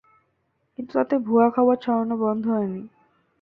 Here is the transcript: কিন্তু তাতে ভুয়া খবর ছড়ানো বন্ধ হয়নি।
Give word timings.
কিন্তু 0.73 0.91
তাতে 0.93 1.15
ভুয়া 1.19 1.47
খবর 1.55 1.75
ছড়ানো 1.75 2.15
বন্ধ 2.23 2.43
হয়নি। 2.51 2.81